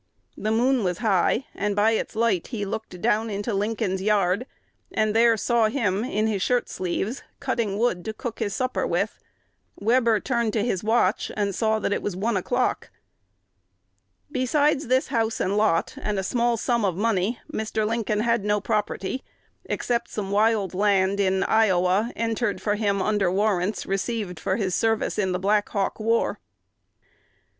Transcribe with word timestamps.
The 0.35 0.49
moon 0.49 0.83
was 0.83 0.97
high; 0.97 1.45
and 1.53 1.75
by 1.75 1.91
its 1.91 2.15
light 2.15 2.47
he 2.47 2.65
looked 2.65 2.99
down 3.01 3.29
into 3.29 3.53
Lincoln's 3.53 4.01
yard, 4.01 4.47
and 4.91 5.15
there 5.15 5.37
saw 5.37 5.67
him 5.69 6.03
in 6.03 6.25
his 6.25 6.41
shirt 6.41 6.67
sleeves 6.69 7.21
"cutting 7.39 7.77
wood 7.77 8.03
to 8.05 8.13
cook 8.13 8.39
his 8.39 8.55
supper 8.55 8.87
with." 8.87 9.19
Webber 9.79 10.19
turned 10.19 10.53
to 10.53 10.63
his 10.65 10.83
watch, 10.83 11.31
and 11.37 11.53
saw 11.53 11.77
that 11.77 11.93
it 11.93 12.01
was 12.01 12.15
one 12.15 12.35
o'clock. 12.35 12.89
Besides 14.31 14.87
this 14.87 15.09
house 15.09 15.39
and 15.39 15.55
lot, 15.55 15.93
and 16.01 16.17
a 16.17 16.23
small 16.23 16.57
sum 16.57 16.83
of 16.83 16.97
money, 16.97 17.39
Mr. 17.53 17.85
Lincoln 17.87 18.21
had 18.21 18.43
no 18.43 18.59
property, 18.59 19.23
except 19.65 20.09
some 20.09 20.31
wild 20.31 20.73
land 20.73 21.19
in 21.19 21.43
Iowa, 21.43 22.11
entered 22.15 22.59
for 22.59 22.73
him 22.73 23.03
under 23.03 23.31
warrants, 23.31 23.85
received 23.85 24.39
for 24.39 24.55
his 24.55 24.73
service 24.73 25.19
in 25.19 25.31
the 25.31 25.37
Black 25.37 25.69
Hawk 25.69 25.99
War. 25.99 26.39